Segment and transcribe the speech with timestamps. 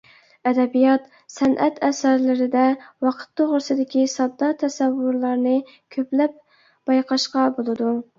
[0.49, 2.63] ئەدەبىيات-سەنئەت ئەسەرلىرىدە
[3.07, 5.53] ۋاقىت توغرىسىدىكى ساددا تەسەۋۋۇرلارنى
[5.97, 6.33] كۆپلەپ
[6.93, 7.93] بايقاشقا بولىدۇ.